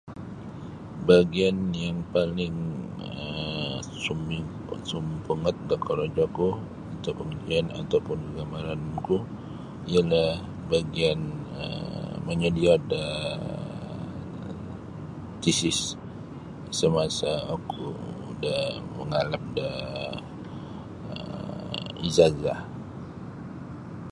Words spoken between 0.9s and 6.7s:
Bagian yang paling um suming sampungot da korojoku